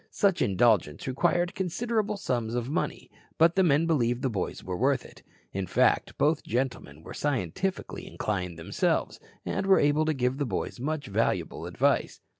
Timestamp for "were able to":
9.67-10.13